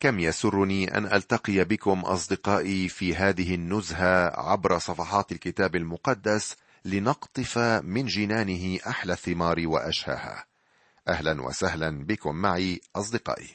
[0.00, 8.06] كم يسرني أن ألتقي بكم أصدقائي في هذه النزهة عبر صفحات الكتاب المقدس لنقطف من
[8.06, 10.46] جنانه أحلى الثمار وأشهاها.
[11.08, 13.48] أهلا وسهلا بكم معي أصدقائي.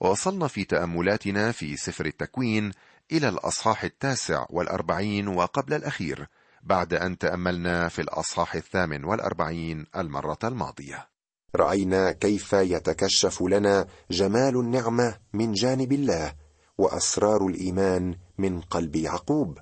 [0.00, 2.72] وصلنا في تأملاتنا في سفر التكوين
[3.12, 6.26] إلى الأصحاح التاسع والأربعين وقبل الأخير
[6.62, 11.15] بعد أن تأملنا في الأصحاح الثامن والأربعين المرة الماضية.
[11.56, 16.32] رأينا كيف يتكشف لنا جمال النعمة من جانب الله
[16.78, 19.58] وأسرار الإيمان من قلب يعقوب.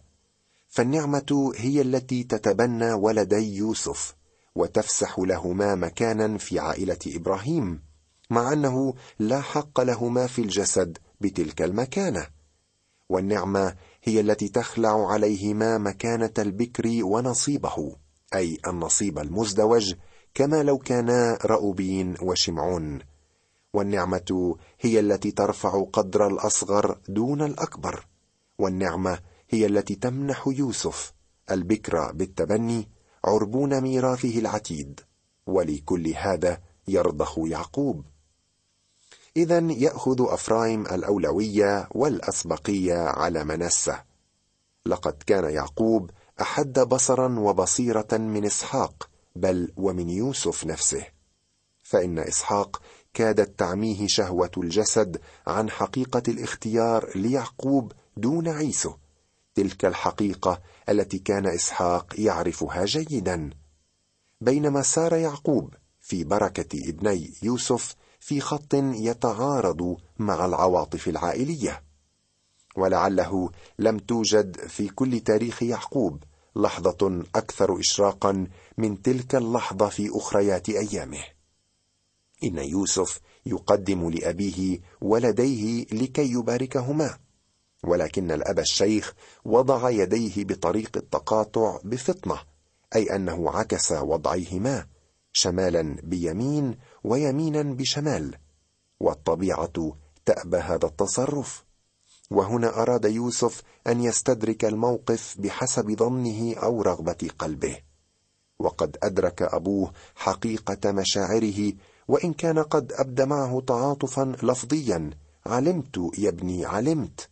[0.68, 4.14] فالنعمة هي التي تتبنى ولدي يوسف
[4.54, 7.82] وتفسح لهما مكانا في عائلة إبراهيم
[8.30, 12.26] مع أنه لا حق لهما في الجسد بتلك المكانة.
[13.08, 17.96] والنعمة هي التي تخلع عليهما مكانة البكر ونصيبه
[18.34, 19.94] أي النصيب المزدوج
[20.34, 22.98] كما لو كانا رأوبين وشمعون.
[23.72, 28.06] والنعمة هي التي ترفع قدر الأصغر دون الأكبر.
[28.58, 29.18] والنعمة
[29.50, 31.12] هي التي تمنح يوسف
[31.50, 32.88] البكر بالتبني
[33.24, 35.00] عربون ميراثه العتيد.
[35.46, 38.04] ولكل هذا يرضخ يعقوب.
[39.36, 44.02] اذا يأخذ أفرايم الأولوية والأسبقية على منسة.
[44.86, 46.10] لقد كان يعقوب
[46.40, 51.06] أحد بصرا وبصيرة من إسحاق بل ومن يوسف نفسه.
[51.82, 52.82] فإن إسحاق
[53.14, 58.94] كادت تعميه شهوة الجسد عن حقيقة الاختيار ليعقوب دون عيسو.
[59.54, 63.50] تلك الحقيقة التي كان إسحاق يعرفها جيدا.
[64.40, 71.82] بينما سار يعقوب في بركة ابني يوسف في خط يتعارض مع العواطف العائلية.
[72.76, 76.24] ولعله لم توجد في كل تاريخ يعقوب
[76.56, 78.46] لحظة أكثر اشراقا
[78.78, 81.24] من تلك اللحظة في أخريات أيامه.
[82.44, 87.18] إن يوسف يقدم لأبيه ولديه لكي يباركهما
[87.84, 89.14] ولكن الأب الشيخ
[89.44, 92.38] وضع يديه بطريق التقاطع بفطنة
[92.96, 94.86] أي أنه عكس وضعيهما
[95.32, 98.38] شمالا بيمين ويمينا بشمال
[99.00, 99.96] والطبيعة
[100.26, 101.64] تأبى هذا التصرف.
[102.30, 107.78] وهنا أراد يوسف أن يستدرك الموقف بحسب ظنه أو رغبة قلبه.
[108.58, 111.72] وقد أدرك أبوه حقيقة مشاعره
[112.08, 115.10] وإن كان قد أبدى معه تعاطفا لفظيا
[115.46, 117.28] علمت يا ابني علمت.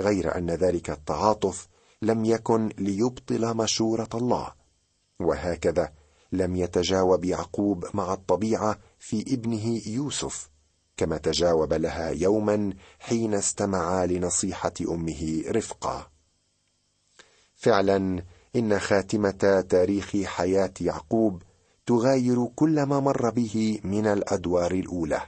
[0.00, 1.68] غير أن ذلك التعاطف
[2.02, 4.52] لم يكن ليبطل مشورة الله.
[5.20, 5.92] وهكذا
[6.32, 10.50] لم يتجاوب يعقوب مع الطبيعة في ابنه يوسف
[10.96, 16.10] كما تجاوب لها يوما حين استمع لنصيحة أمه رفقه
[17.56, 18.24] فعلا
[18.56, 21.42] إن خاتمة تاريخ حياة يعقوب
[21.86, 25.20] تغاير كل ما مر به من الأدوار الأولى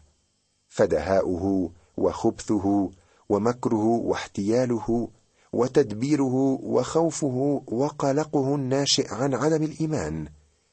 [0.68, 2.90] فدهاؤه وخبثه
[3.28, 5.08] ومكره واحتياله
[5.52, 10.28] وتدبيره وخوفه وقلقه الناشئ عن عدم الإيمان.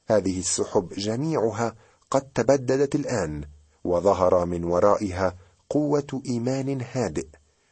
[0.07, 1.75] هذه السحب جميعها
[2.11, 3.43] قد تبددت الآن
[3.83, 5.35] وظهر من ورائها
[5.69, 7.27] قوة إيمان هادئ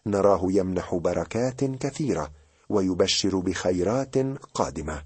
[0.05, 2.31] نراه يمنح بركات كثيرة
[2.69, 4.17] ويبشر بخيرات
[4.53, 5.03] قادمة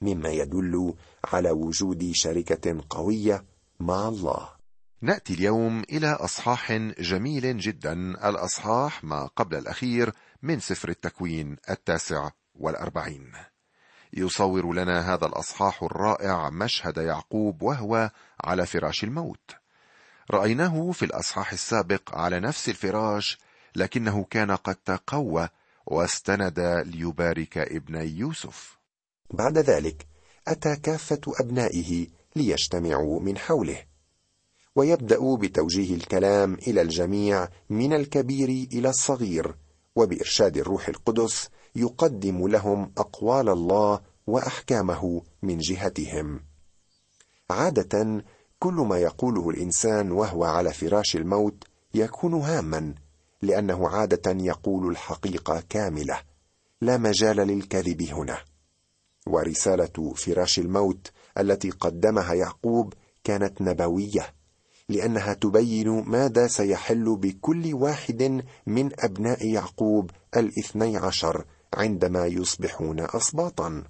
[0.00, 0.94] مما يدل
[1.24, 3.44] على وجود شركة قوية
[3.80, 4.48] مع الله.
[5.02, 7.92] نأتي اليوم إلى أصحاح جميل جدا
[8.28, 13.32] الأصحاح ما قبل الأخير من سفر التكوين التاسع والأربعين.
[14.12, 18.10] يصور لنا هذا الأصحاح الرائع مشهد يعقوب وهو
[18.44, 19.50] على فراش الموت.
[20.30, 23.38] رأيناه في الأصحاح السابق على نفس الفراش
[23.76, 25.48] لكنه كان قد تقوى
[25.90, 28.78] واستند ليبارك ابني يوسف.
[29.30, 30.06] بعد ذلك
[30.48, 32.06] أتى كافة أبنائه
[32.36, 33.82] ليجتمعوا من حوله
[34.76, 39.54] ويبدا بتوجيه الكلام إلى الجميع من الكبير إلى الصغير
[39.96, 46.40] وبإرشاد الروح القدس يقدم لهم أقوال الله وأحكامه من جهتهم.
[47.50, 48.24] عادة
[48.58, 52.94] كل ما يقوله الإنسان وهو على فراش الموت يكون هاما
[53.42, 56.20] لأنه عادة يقول الحقيقة كاملة
[56.80, 58.38] لا مجال للكذب هنا.
[59.26, 62.94] ورسالة فراش الموت التي قدمها يعقوب
[63.24, 64.34] كانت نبوية
[64.88, 71.44] لأنها تبين ماذا سيحل بكل واحد من أبناء يعقوب الاثني عشر
[71.74, 73.84] عندما يصبحون اسباطا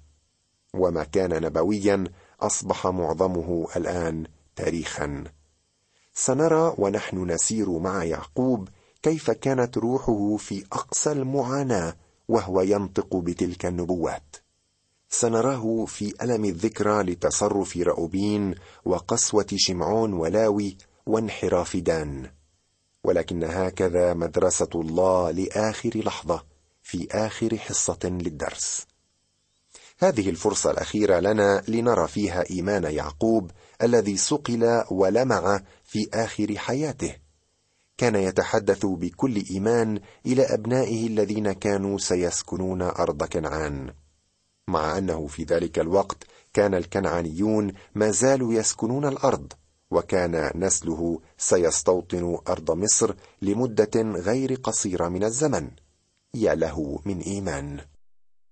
[0.73, 2.03] وما كان نبويا
[2.41, 4.25] أصبح معظمه الآن
[4.55, 5.23] تاريخا.
[6.13, 8.69] سنرى ونحن نسير مع يعقوب
[9.03, 11.95] كيف كانت روحه في أقصى المعاناة
[12.27, 14.35] وهو ينطق بتلك النبوات؟
[15.09, 18.55] سنراه في ألم الذكرى لتصرف رأوبين
[18.85, 22.29] وقسوة شمعون ولاوي وانحراف دان
[23.03, 26.43] ولكن هكذا مدرسة الله لآخر لحظة
[26.83, 28.85] في آخر حصة للدرس.
[29.99, 33.51] هذه الفرصة الأخيرة لنا لنرى فيها إيمان يعقوب
[33.83, 37.15] الذي صقل ولمع في آخر حياته.
[37.99, 43.93] كان يتحدث بكل إيمان إلى أبنائه الذين كانوا سيسكنون أرض كنعان.
[44.67, 46.23] مع أنه في ذلك الوقت
[46.53, 49.53] كان الكنعانيون ما زالوا يسكنون الأرض
[49.91, 55.71] وكان نسله سيستوطن أرض مصر لمدة غير قصيرة من الزمن.
[56.33, 57.79] يا له من إيمان.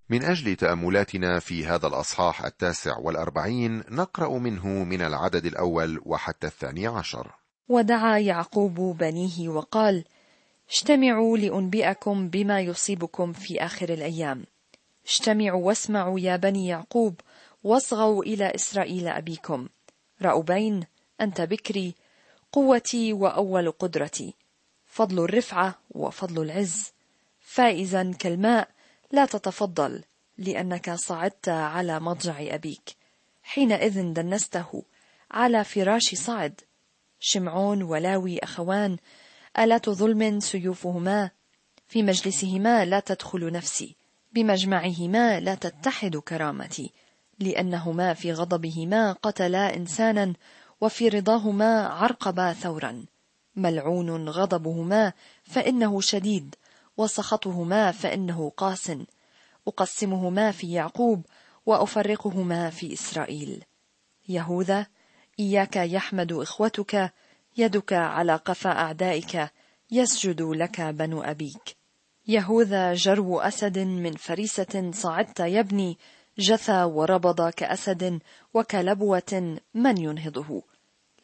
[0.09, 6.87] من أجل تأملاتنا في هذا الأصحاح التاسع والأربعين نقرأ منه من العدد الأول وحتى الثاني
[6.87, 7.46] عشر.
[7.69, 10.03] ودعا يعقوب بنيه وقال
[10.71, 14.45] اجتمعوا لأنبئكم بما يصيبكم في آخر الأيام.
[15.05, 17.21] اجتمعوا واسمعوا يا بني يعقوب
[17.63, 19.67] واصغوا إلى إسرائيل أبيكم.
[20.21, 20.83] رأوبين
[21.21, 21.95] أنت بكري
[22.51, 24.33] قوتي وأول قدرتي.
[24.85, 26.91] فضل الرفعة وفضل العز.
[27.41, 28.69] فائزا كالماء
[29.11, 30.03] لا تتفضل
[30.37, 32.95] لأنك صعدت على مضجع أبيك.
[33.43, 34.83] حينئذ دنسته
[35.31, 36.61] على فراش صعد.
[37.19, 38.97] شمعون ولاوي أخوان
[39.59, 41.31] الات ظلم سيوفهما؟
[41.87, 43.95] في مجلسهما لا تدخل نفسي
[44.33, 46.91] بمجمعهما لا تتحد كرامتي
[47.39, 50.33] لأنهما في غضبهما قتلا إنسانا
[50.81, 53.05] وفي رضاهما عرقبا ثورا.
[53.55, 55.13] ملعون غضبهما
[55.43, 56.55] فإنه شديد
[56.97, 58.91] وسخطهما فإنه قاس.
[59.67, 61.25] أقسمهما في يعقوب
[61.65, 63.63] وأفرقهما في إسرائيل.
[64.29, 64.87] يهوذا
[65.39, 67.11] إياك يحمد إخوتك
[67.57, 69.49] يدك على قفا أعدائك
[69.91, 71.75] يسجد لك بنو أبيك.
[72.27, 75.97] يهوذا جرو أسد من فريسة صعدت يبني
[76.39, 78.19] جثى وربض كأسد
[78.53, 80.61] وكلبوة من ينهضه.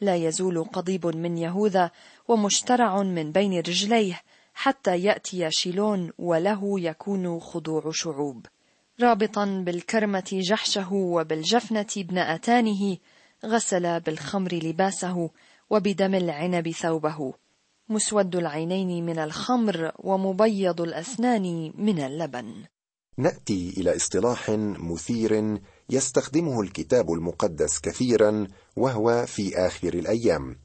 [0.00, 1.90] لا يزول قضيب من يهوذا
[2.28, 4.20] ومشترع من بين رجليه
[4.54, 8.46] حتى يأتي شيلون وله يكون خضوع شعوب.
[9.02, 12.96] رابطا بالكرمة جحشه وبالجفنة ابن أتانه
[13.44, 15.30] غسل بالخمر لباسه
[15.70, 17.32] وبدم العنب ثوبه.
[17.88, 22.54] مسود العينين من الخمر ومبيض الأسنان من اللبن.
[23.18, 25.60] نأتي إلى اصطلاح مثير
[25.90, 28.46] يستخدمه الكتاب المقدس كثيرا
[28.76, 30.56] وهو في آخر الأيام.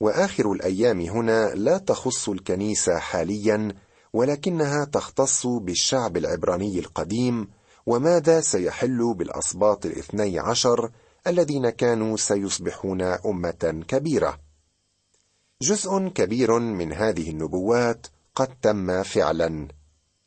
[0.00, 3.74] وآخر الأيام هنا لا تخص الكنيسة حاليا
[4.12, 7.48] ولكنها تختص بالشعب العبراني القديم
[7.86, 10.90] وماذا سيحل بالاسباط الاثني عشر
[11.26, 14.40] الذين كانوا سيصبحون أمة كبيرة.
[15.62, 19.68] جزء كبير من هذه النبوات قد تم فعلا.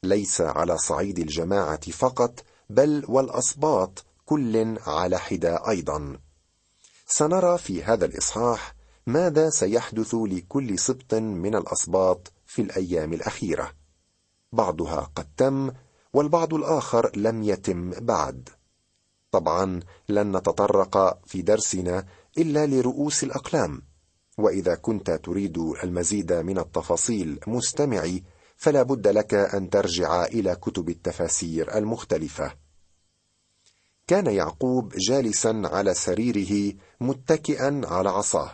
[0.04, 6.20] ليس على صعيد الجماعة فقط بل والأسباط كل على حدة أيضا.
[7.08, 8.76] سنرى في هذا الإصحاح
[9.08, 13.72] ماذا سيحدث لكل سبط من الأسباط في الأيام الأخيرة.
[14.52, 15.72] بعضها قد تم
[16.14, 18.50] والبعض الآخر لم يتم بعد.
[19.34, 22.06] طبعا لن نتطرق في درسنا
[22.38, 23.82] إلا لرؤوس الأقلام.
[24.38, 28.24] وإذا كنت تريد المزيد من التفاصيل مستمعي
[28.58, 32.56] فلا بد لك أن ترجع إلى كتب التفاسير المختلفة.
[34.08, 38.52] كان يعقوب جالسا على سريره متكئا على عصاه.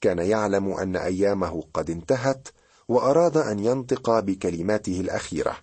[0.00, 2.48] كان يعلم أن أيامه قد انتهت
[2.88, 5.56] وأراد أن ينطق بكلماته الأخيرة.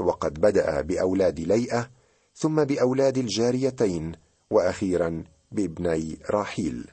[0.00, 1.99] وقد بدأ بأولاد ليئة
[2.34, 4.12] ثم بأولاد الجاريتين
[4.50, 6.90] وأخيرا بابني راحيل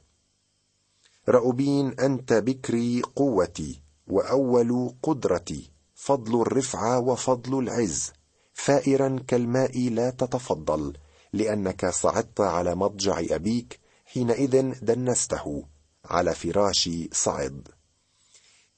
[1.29, 8.11] رأوبين أنت بكري قوتي وأول قدرتي فضل الرفعه وفضل العز.
[8.53, 10.93] فائرا كالماء لا تتفضل
[11.33, 15.63] لأنك صعدت على مضجع أبيك حينئذ دنسته
[16.05, 17.67] على فراش صعد.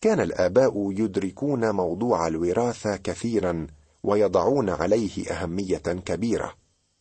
[0.01, 3.67] كان الآباء يدركون موضوع الوراثة كثيرا
[4.03, 6.55] ويضعون عليه أهمية كبيرة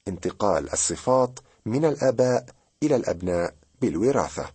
[0.09, 2.47] انتقال الصفات من الآباء
[2.83, 4.53] إلى الأبناء بالوراثة.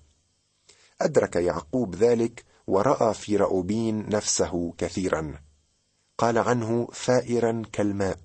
[1.01, 5.33] أدرك يعقوب ذلك ورأى في رأوبين نفسه كثيرا.
[6.17, 8.19] قال عنه فائرا كالماء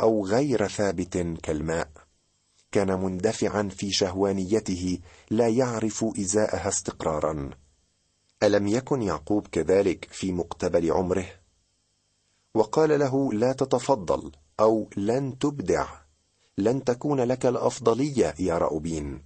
[0.00, 1.90] أو غير ثابت كالماء.
[2.72, 4.98] كان مندفعا في شهوانيته
[5.30, 7.50] لا يعرف إزاءها استقرارا.
[8.42, 11.39] ألم يكن يعقوب كذلك في مقتبل عمره؟
[12.54, 15.86] وقال له لا تتفضل أو لن تبدع
[16.58, 19.22] لن تكون لك الأفضلية يا رأوبين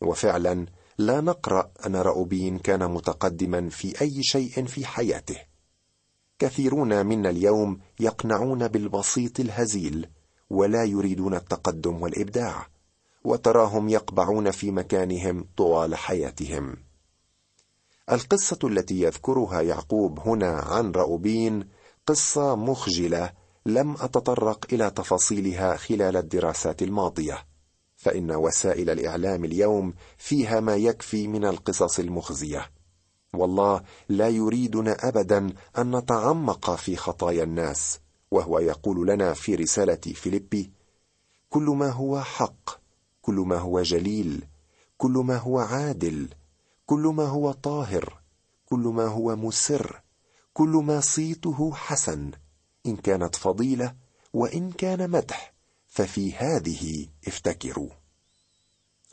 [0.00, 0.66] وفعلا
[0.98, 5.36] لا نقرأ أن رأوبين كان متقدما في أي شيء في حياته.
[6.38, 10.08] كثيرون منا اليوم يقنعون بالبسيط الهزيل
[10.50, 12.66] ولا يريدون التقدم والإبداع
[13.24, 16.76] وتراهم يقبعون في مكانهم طوال حياتهم.
[18.12, 21.68] القصة التي يذكرها يعقوب هنا عن راؤوبين
[22.06, 23.32] قصة مخجلة
[23.66, 27.46] لم أتطرق إلى تفاصيلها خلال الدراسات الماضية
[27.96, 32.70] فإن وسائل الإعلام اليوم فيها ما يكفي من القصص المخزية.
[33.34, 40.72] والله لا يريدنا ابدا أن نتعمق في خطايا الناس وهو يقول لنا في رسالة فيليبي
[41.50, 42.70] كل ما هو حق
[43.22, 44.44] كل ما هو جليل
[44.96, 46.28] كل ما هو عادل
[46.86, 48.22] كل ما هو طاهر
[48.66, 50.01] كل ما هو مسر
[50.54, 52.30] كل ما صيته حسن
[52.86, 53.94] إن كانت فضيلة
[54.32, 55.52] وإن كان مدح
[55.88, 57.90] ففي هذه افتكروا.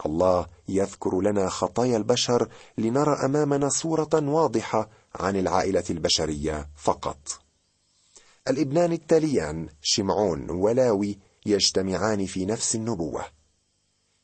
[0.05, 7.41] الله يذكر لنا خطايا البشر لنرى أمامنا صورة واضحة عن العائلة البشرية فقط.
[8.47, 13.25] الإبنان التاليان شمعون ولاوي يجتمعان في نفس النبوة.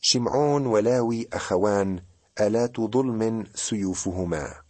[0.02, 2.04] شمعون ولاوي أخوان
[2.40, 4.65] ألات ظلم سيوفهما.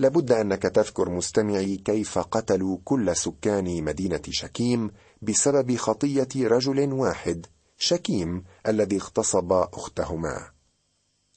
[0.00, 4.90] لابد أنك تذكر مستمعي كيف قتلوا كل سكان مدينة شكيم
[5.22, 7.46] بسبب خطية رجل واحد
[7.78, 10.50] شكيم الذي اغتصب أختهما.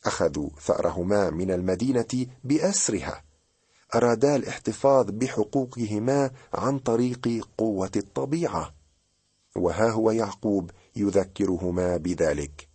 [0.06, 3.24] أخذوا ثأرهما من المدينة بأسرها.
[3.96, 8.76] أرادا الاحتفاظ بحقوقهما عن طريق قوة الطبيعة.
[9.56, 12.68] وها هو يعقوب يذكرهما بذلك.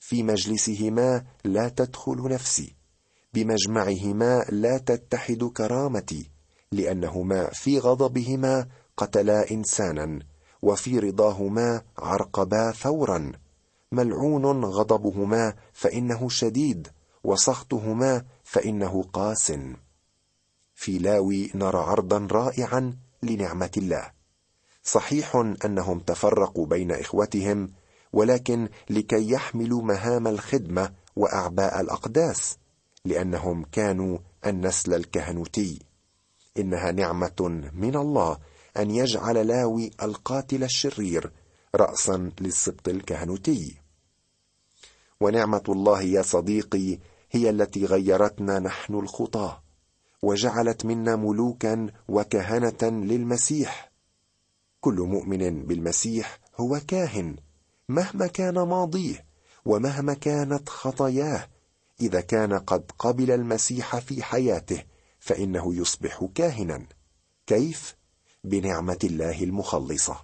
[0.00, 2.79] في مجلسهما لا تدخل نفسي.
[3.34, 6.30] بمجمعهما لا تتحد كرامتي
[6.72, 10.18] لأنهما في غضبهما قتلا إنسانا
[10.62, 13.32] وفي رضاهما عرقبا ثورا.
[13.92, 16.88] ملعون غضبهما فإنه شديد
[17.24, 19.52] وسخطهما فإنه قاس.
[20.74, 24.10] في لاوي نرى عرضا رائعا لنعمة الله.
[24.82, 27.72] صحيح أنهم تفرقوا بين إخوتهم
[28.12, 32.58] ولكن لكي يحملوا مهام الخدمة وأعباء الأقداس.
[33.04, 35.78] لأنهم كانوا النسل الكهنوتي.
[36.58, 38.38] إنها نعمة من الله
[38.76, 41.32] أن يجعل لاوي القاتل الشرير
[41.74, 43.76] راسا للسبط الكهنوتي.
[45.20, 46.98] ونعمة الله يا صديقي
[47.30, 49.62] هي التي غيرتنا نحن الخطاة
[50.22, 53.92] وجعلت منا ملوكا وكهنة للمسيح.
[54.80, 57.36] كل مؤمن بالمسيح هو كاهن
[57.88, 59.24] مهما كان ماضيه
[59.64, 61.48] ومهما كانت خطاياه.
[62.00, 64.82] إذا كان قد قبل المسيح في حياته
[65.18, 66.86] فإنه يصبح كاهنا.
[67.46, 67.96] كيف؟
[68.44, 70.16] بنعمة الله المخلصة.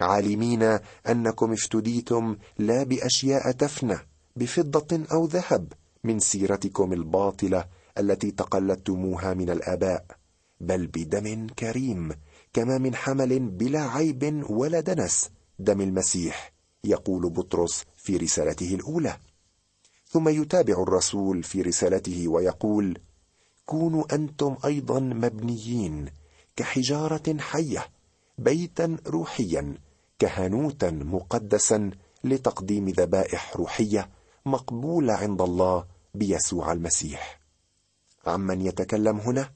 [0.00, 0.78] عالمين
[1.08, 3.98] أنكم افتديتم لا بأشياء تفنى
[4.36, 5.72] بفضة أو ذهب
[6.04, 7.64] من سيرتكم الباطلة
[7.98, 10.04] التي تقلدتموها من الآباء
[10.60, 12.12] بل بدم كريم
[12.52, 16.52] كما من حمل بلا عيب ولا دنس دم المسيح
[16.84, 19.16] يقول بطرس في رسالته الأولى.
[20.10, 22.98] ثم يتابع الرسول في رسالته ويقول
[23.66, 26.08] كونوا أنتم أيضا مبنيين
[26.56, 27.86] كحجارة حية
[28.38, 29.74] بيتا روحيا
[30.18, 31.90] كهنوتا مقدسا
[32.24, 34.10] لتقديم ذبائح روحية
[34.46, 35.84] مقبولة عند الله
[36.14, 37.40] بيسوع المسيح.
[38.26, 39.50] عمن يتكلم هنا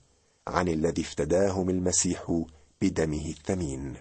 [0.47, 2.43] عن الذي افتداهم المسيح
[2.83, 3.95] بدمه الثمين.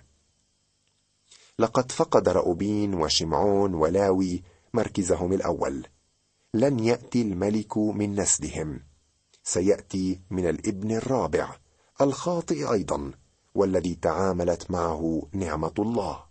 [1.59, 4.43] لقد فقد رأوبين وشمعون ولاوي
[4.73, 5.87] مركزهم الأول
[6.53, 8.83] لن يأتي الملك من نسلهم.
[9.43, 11.55] سيأتي من الابن الرابع
[12.01, 13.11] الخاطئ أيضا
[13.55, 16.23] والذي تعاملت معه نعمة الله.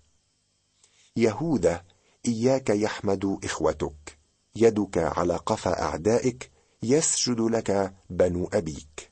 [1.16, 1.84] يهوذا
[2.26, 4.18] إياك يحمد إخوتك.
[4.56, 6.50] يدك على قفا أعدائك
[6.82, 9.10] يسجد لك بنو أبيك.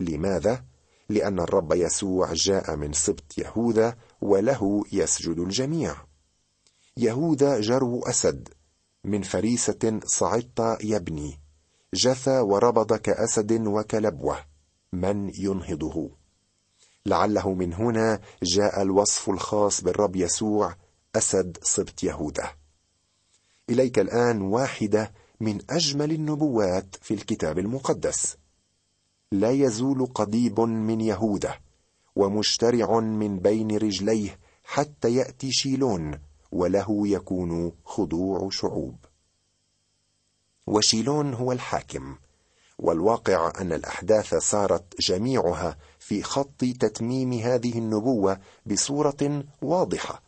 [0.00, 0.64] لماذا؟
[1.08, 5.96] لأن الرب يسوع جاء من سبط يهوذا وله يسجد الجميع.
[6.96, 8.48] يهوذا جرو أسد
[9.08, 11.40] من فريسة صعدت يبني
[11.94, 14.38] جثى وربض كأسد وكلبوة
[14.92, 16.10] من ينهضه؟
[17.06, 20.76] لعله من هنا جاء الوصف الخاص بالرب يسوع
[21.16, 22.50] أسد سبط يهوذا.
[23.70, 28.36] إليك الآن واحدة من أجمل النبوات في الكتاب المقدس.
[29.32, 31.54] لا يزول قضيب من يهوذا
[32.16, 38.96] ومشترع من بين رجليه حتى يأتي شيلون وله يكون خضوع شعوب.
[40.66, 42.16] وشيلون هو الحاكم
[42.78, 50.22] والواقع أن الأحداث صارت جميعها في خط تتميم هذه النبوة بصورة واضحة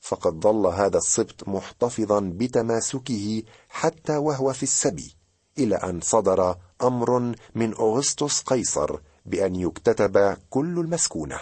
[0.00, 5.16] فقد ظل هذا السبط محتفظا بتماسكه حتى وهو في السبي
[5.58, 11.38] إلى أن صدر أمر من أغسطس قيصر بأن يكتتب كل المسكونة.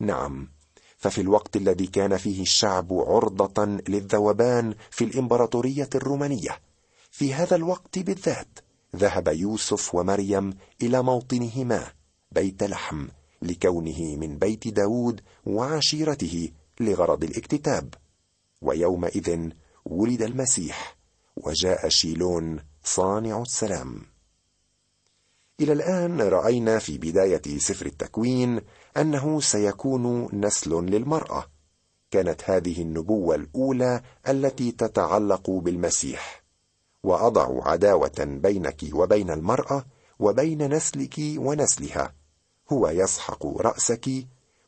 [0.00, 0.57] نعم.
[0.98, 6.58] ففي الوقت الذي كان فيه الشعب عرضة للذوبان في الإمبراطورية الرومانية
[7.10, 8.58] في هذا الوقت بالذات
[8.96, 11.92] ذهب يوسف ومريم إلى موطنهما
[12.32, 13.08] بيت لحم
[13.42, 16.50] لكونه من بيت داود وعشيرته
[16.80, 17.94] لغرض الاكتتاب.
[18.62, 19.50] ويومئذ
[19.84, 20.96] ولد المسيح
[21.36, 24.02] وجاء شيلون صانع السلام.
[25.60, 28.60] إلى الآن رأينا في بداية سفر التكوين
[28.96, 31.46] أنه سيكون نسل للمرأة.
[32.10, 36.44] كانت هذه النبوة الأولى التي تتعلق بالمسيح.
[37.02, 39.84] وأضع عداوة بينك وبين المرأة
[40.18, 42.14] وبين نسلك ونسلها.
[42.72, 44.08] هو يسحق رأسك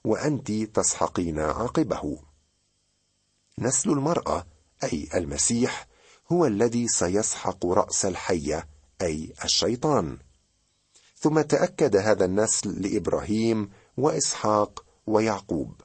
[0.05, 2.19] وأنت تسحقين عقبه.
[3.59, 4.47] نسل المرأة
[4.85, 5.89] أي المسيح
[6.33, 8.69] هو الذي سيسحق رأس الحية
[9.03, 10.19] أي الشيطان.
[11.17, 15.81] ثم تأكد هذا النسل لإبراهيم وإسحاق ويعقوب.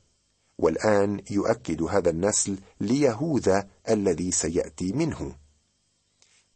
[0.58, 5.36] والآن يؤكد هذا النسل ليهوذا الذي سيأتي منه.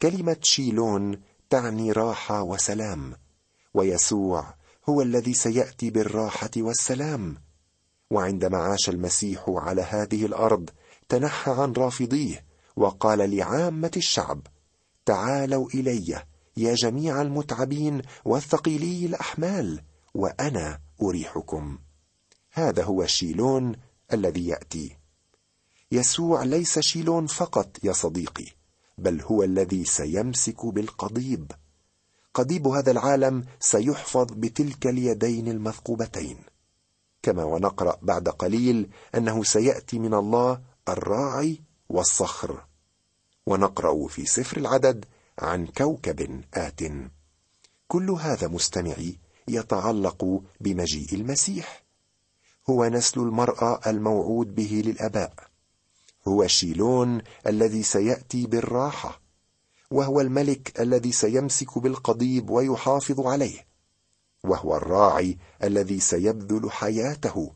[0.02, 3.14] كلمة شيلون تعني راحة وسلام
[3.74, 4.54] ويسوع
[4.88, 7.36] هو الذي سيأتي بالراحة والسلام.
[8.10, 10.70] وعندما عاش المسيح على هذه الأرض
[11.08, 12.44] تنحى عن رافضيه
[12.76, 14.40] وقال لعامة الشعب
[15.06, 16.22] تعالوا إلي
[16.56, 19.82] يا جميع المتعبين والثقيلي الأحمال
[20.14, 21.78] وأنا أريحكم.
[22.52, 23.76] هذا هو شيلون
[24.12, 24.96] الذي يأتي.
[25.92, 28.46] يسوع ليس شيلون فقط يا صديقي
[28.98, 31.52] بل هو الذي سيمسك بالقضيب.
[32.34, 36.38] قضيب هذا العالم سيحفظ بتلك اليدين المثقوبتين.
[37.22, 42.64] كما ونقرأ بعد قليل أنه سيأتي من الله الراعي والصخر.
[43.46, 45.04] ونقرأ في سفر العدد
[45.38, 46.80] عن كوكب آت.
[47.88, 49.18] كل هذا مستمعي
[49.54, 51.82] يتعلق بمجيء المسيح.
[52.70, 55.50] هو نسل المرأة الموعود به للآباء.
[56.28, 59.20] هو شيلون الذي سيأتي بالراحة
[59.90, 63.66] وهو الملك الذي سيمسك بالقضيب ويحافظ عليه
[64.44, 67.52] وهو الراعي الذي سيبذل حياته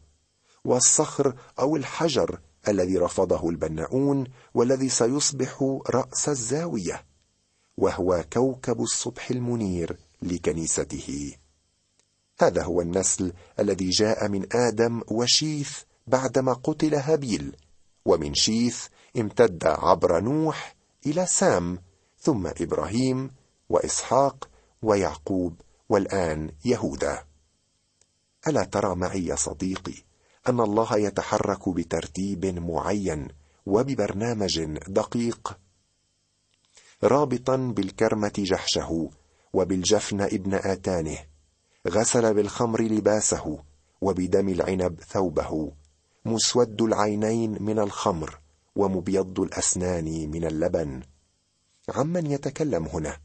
[0.65, 7.05] والصخر أو الحجر الذي رفضه البناؤون والذي سيصبح رأس الزاوية
[7.77, 11.35] وهو كوكب الصبح المنير لكنيسته.
[12.39, 17.57] هذا هو النسل الذي جاء من آدم وشيث بعدما قتل هابيل
[18.05, 18.87] ومن شيث
[19.19, 21.79] امتد عبر نوح إلى سام
[22.19, 23.31] ثم إبراهيم
[23.69, 24.49] وإسحاق
[24.83, 27.25] ويعقوب والآن يهوذا.
[28.49, 29.95] ألا ترى معي يا صديقي
[30.49, 33.29] أن الله يتحرك بترتيب معين
[33.67, 35.59] وببرنامج دقيق؟
[37.05, 39.11] رابطا بالكرمة جحشه
[39.53, 41.19] وبالجفن ابن آتانه
[41.89, 43.59] غسل بالخمر لباسه
[44.01, 45.73] وبدم العنب ثوبه
[46.25, 48.41] مسود العينين من الخمر
[48.77, 51.03] ومبيض الأسنان من اللبن.
[51.89, 53.17] عمن يتكلم هنا؟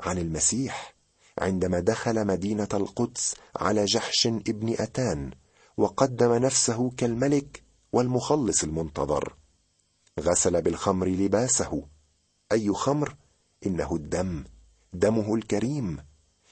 [0.00, 0.94] عن المسيح
[1.38, 5.30] عندما دخل مدينة القدس على جحش ابن أتان
[5.76, 9.36] وقدم نفسه كالملك والمخلص المنتظر.
[10.20, 11.86] غسل بالخمر لباسه.
[12.52, 13.16] أي خمر؟
[13.66, 14.44] إنه الدم
[14.92, 16.09] دمه الكريم.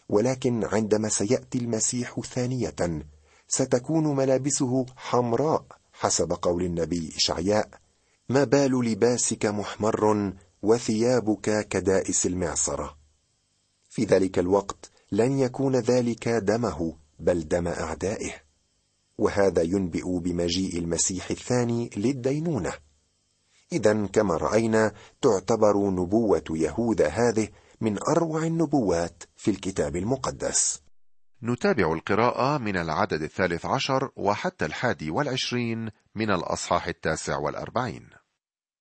[0.08, 3.04] ولكن عندما سيأتي المسيح ثانية
[3.48, 7.68] ستكون ملابسه حمراء حسب قول النبي إشعياء
[8.28, 12.96] ما بال لباسك محمر وثيابك كدائس المعصرة
[13.88, 18.32] في ذلك الوقت لن يكون ذلك دمه بل دم أعدائه.
[19.18, 22.72] وهذا ينبئ بمجيء المسيح الثاني للدينونة.
[23.72, 24.92] اذا كما رأينا
[25.22, 27.48] تعتبر نبوة يهوذا هذه
[27.80, 30.82] من أروع النبوات في الكتاب المقدس.
[31.42, 38.10] نتابع القراءة من العدد الثالث عشر وحتى الحادي والعشرين من الأصحاح التاسع والأربعين.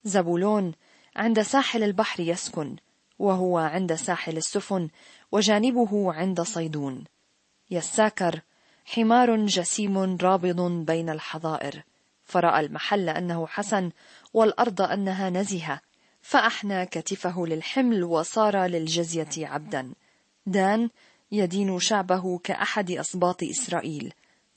[0.03, 0.71] زبولون
[1.15, 2.75] عند ساحل البحر يسكن
[3.19, 4.89] وهو عند ساحل السفن
[5.31, 7.03] وجانبه عند صيدون.
[7.71, 8.41] يساكر
[8.86, 11.83] حمار جسيم رابض بين الحظائر.
[12.23, 13.91] فرأى المحل أنه حسن
[14.33, 15.81] والأرض أنها نزهة.
[16.27, 19.93] فأحنى كتفه للحمل وصار للجزية عبدا.
[20.45, 20.89] دان
[21.31, 24.13] يدين شعبه كأحد اسباط إسرائيل.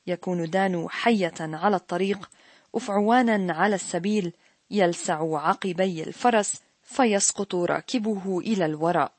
[0.06, 2.30] يكون دان حية على الطريق
[2.74, 4.33] أفعوانا على السبيل.
[4.70, 9.12] يلسع عقبي الفرس فيسقط راكبه إلى الوراء.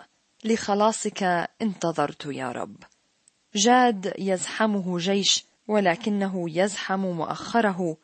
[0.44, 1.24] لخلاصك
[1.62, 2.76] انتظرت يا رب.
[3.56, 7.98] جاد يزحمه جيش ولكنه يزحم مؤخره.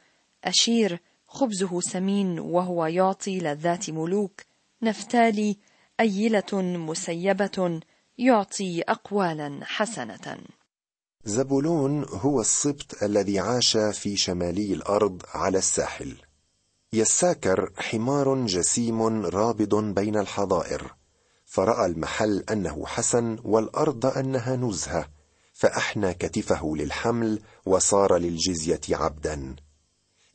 [0.44, 1.00] أشير
[1.38, 4.42] خبزه سمين وهو يعطي لذات ملوك.
[4.82, 5.58] نفتالي
[6.00, 7.80] أيلة مسيبة
[8.18, 10.38] يعطي اقوالا حسنة.
[11.26, 16.16] زبولون هو السبط الذي عاش في شمالي الأرض على الساحل.
[16.94, 20.96] يساكر حمار جسيم رابض بين الحظائر
[21.46, 25.10] فرأى المحل أنه حسن والأرض أنها نزهة.
[25.54, 29.56] فأحنى كتفه للحمل وصار للجزية عبدا.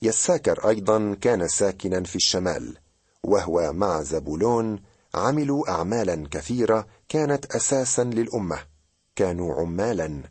[0.02, 2.76] يساكر أيضا كان ساكنا في الشمال
[3.24, 4.82] وهو مع زبولون
[5.14, 8.58] عملوا اعمالا كثيرة كانت أساسا للأمة.
[9.16, 10.22] كانوا عمالا.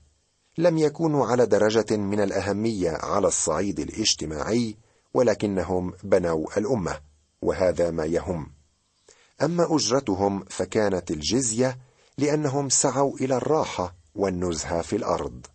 [0.58, 4.78] لم يكونوا على درجة من الأهمية على الصعيد الاجتماعي
[5.14, 7.00] ولكنهم بنوا الأمة
[7.42, 8.52] وهذا ما يهم.
[9.42, 11.78] أما أجرتهم فكانت الجزية
[12.18, 15.46] لأنهم سعوا إلى الراحة والنزهة في الأرض.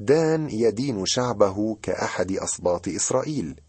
[0.00, 3.60] دان يدين شعبه كأحد اسباط إسرائيل.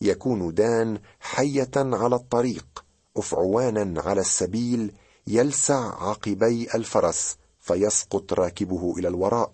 [0.00, 2.84] يكون دان حية على الطريق
[3.16, 4.92] أفعوانا على السبيل
[5.26, 9.52] يلسع عقبي الفرس فيسقط راكبه إلى الوراء.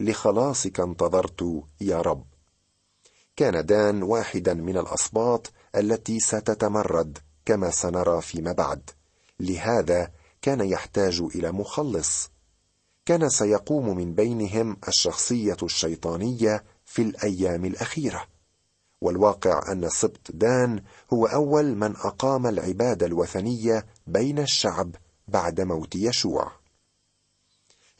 [0.00, 2.24] لخلاصك انتظرت يا رب.
[3.36, 8.90] كان دان واحدا من الاسباط التي ستتمرد كما سنرى فيما بعد.
[9.40, 10.10] لهذا
[10.42, 12.30] كان يحتاج إلى مخلص.
[13.06, 18.26] كان سيقوم من بينهم الشخصية الشيطانية في الأيام الأخيرة.
[19.00, 24.94] والواقع أن سبط دان هو أول من أقام العبادة الوثنية بين الشعب
[25.28, 26.52] بعد موت يشوع.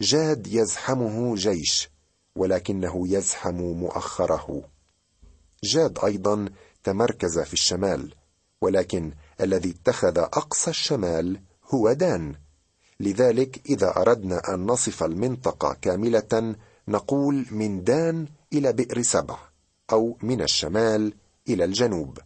[0.01, 1.91] جاد يزحمه جيش
[2.37, 4.63] ولكنه يزحم مؤخره.
[5.65, 6.49] جاد أيضا
[6.85, 8.15] تمركز في الشمال
[8.61, 11.41] ولكن الذي اتخذ أقصى الشمال
[11.75, 12.44] هو دان.
[13.05, 16.55] لذلك إذا أردنا أن نصف المنطقة كاملة
[16.89, 19.39] نقول من دان إلى بئر سبع
[19.93, 21.15] أو من الشمال
[21.49, 22.19] إلى الجنوب.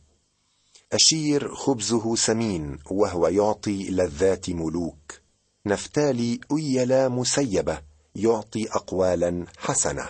[0.93, 5.13] أشير خبزه سمين وهو يعطي لذات ملوك.
[5.67, 7.81] نفتالي أيلا مسيبة
[8.15, 10.09] يعطي أقوالا حسنة.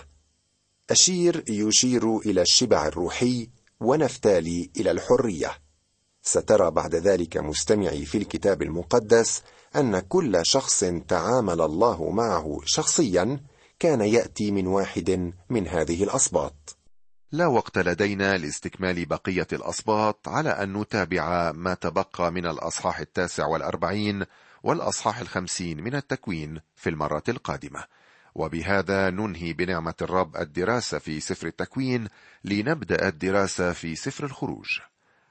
[0.89, 5.51] أشير يشير إلى الشبع الروحي ونفتالي إلى الحرية.
[6.21, 9.41] سترى بعد ذلك مستمعي في الكتاب المقدس
[9.75, 13.39] أن كل شخص تعامل الله معه شخصيا
[13.79, 16.77] كان يأتي من واحد من هذه الأسباط
[17.31, 24.25] لا وقت لدينا لاستكمال بقية الأسباط على أن نتابع ما تبقى من الأصحاح التاسع والأربعين
[24.63, 27.83] والأصحاح الخمسين من التكوين في المرة القادمة.
[28.35, 32.07] وبهذا ننهي بنعمة الرب الدراسة في سفر التكوين
[32.43, 34.67] لنبدأ الدراسة في سفر الخروج.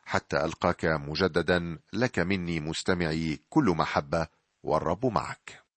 [0.09, 4.27] حتى ألقاك مجددا لك مني مستمعي كل محبة
[4.62, 5.67] والرب معك.